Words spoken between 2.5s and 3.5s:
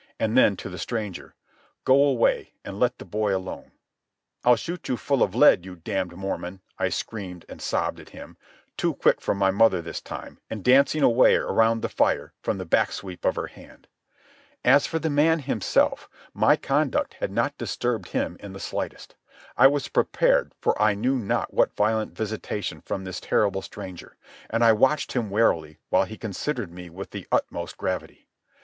and let the boy